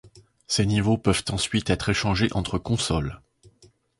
Ces 0.47 0.65
niveaux 0.65 0.97
peuvent 0.97 1.23
ensuite 1.29 1.69
être 1.69 1.89
échangés 1.89 2.29
entre 2.31 2.57
consoles. 2.57 3.21